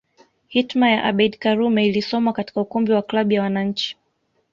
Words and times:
Hitma 0.47 0.89
ya 0.89 1.03
Abeid 1.03 1.37
Karume 1.37 1.87
ilisomwa 1.87 2.33
katika 2.33 2.61
ukumbi 2.61 2.91
wa 2.91 3.01
klabu 3.01 3.31
ya 3.33 3.41
wananchi 3.41 3.97